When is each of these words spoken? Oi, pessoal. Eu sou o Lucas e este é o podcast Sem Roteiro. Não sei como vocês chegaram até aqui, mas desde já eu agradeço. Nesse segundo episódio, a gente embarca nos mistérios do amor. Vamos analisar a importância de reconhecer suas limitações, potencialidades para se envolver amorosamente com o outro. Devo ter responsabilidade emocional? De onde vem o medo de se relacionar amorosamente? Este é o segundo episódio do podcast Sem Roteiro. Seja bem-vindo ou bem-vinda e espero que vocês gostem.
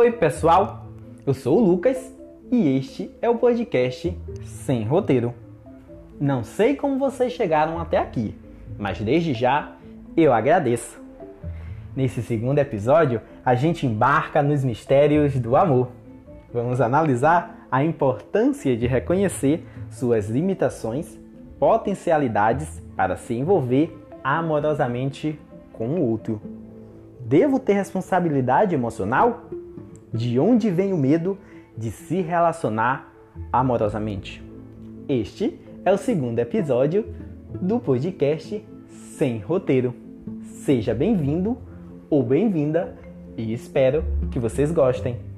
Oi, 0.00 0.12
pessoal. 0.12 0.86
Eu 1.26 1.34
sou 1.34 1.58
o 1.58 1.62
Lucas 1.62 2.10
e 2.50 2.74
este 2.74 3.14
é 3.20 3.28
o 3.28 3.36
podcast 3.36 4.18
Sem 4.46 4.82
Roteiro. 4.82 5.34
Não 6.18 6.42
sei 6.42 6.74
como 6.74 6.98
vocês 6.98 7.34
chegaram 7.34 7.78
até 7.78 7.98
aqui, 7.98 8.34
mas 8.78 8.98
desde 8.98 9.34
já 9.34 9.72
eu 10.16 10.32
agradeço. 10.32 10.98
Nesse 11.94 12.22
segundo 12.22 12.58
episódio, 12.58 13.20
a 13.44 13.54
gente 13.54 13.86
embarca 13.86 14.42
nos 14.42 14.64
mistérios 14.64 15.38
do 15.38 15.54
amor. 15.54 15.88
Vamos 16.50 16.80
analisar 16.80 17.66
a 17.70 17.84
importância 17.84 18.74
de 18.74 18.86
reconhecer 18.86 19.68
suas 19.90 20.30
limitações, 20.30 21.20
potencialidades 21.58 22.82
para 22.96 23.18
se 23.18 23.34
envolver 23.34 23.94
amorosamente 24.24 25.38
com 25.74 25.88
o 25.88 26.08
outro. 26.08 26.40
Devo 27.20 27.58
ter 27.58 27.74
responsabilidade 27.74 28.74
emocional? 28.74 29.44
De 30.12 30.40
onde 30.40 30.70
vem 30.70 30.92
o 30.92 30.98
medo 30.98 31.38
de 31.76 31.90
se 31.92 32.20
relacionar 32.20 33.14
amorosamente? 33.52 34.42
Este 35.08 35.60
é 35.84 35.92
o 35.92 35.96
segundo 35.96 36.40
episódio 36.40 37.14
do 37.60 37.78
podcast 37.78 38.64
Sem 38.88 39.38
Roteiro. 39.38 39.94
Seja 40.42 40.92
bem-vindo 40.92 41.56
ou 42.10 42.24
bem-vinda 42.24 42.96
e 43.36 43.52
espero 43.52 44.02
que 44.32 44.40
vocês 44.40 44.72
gostem. 44.72 45.29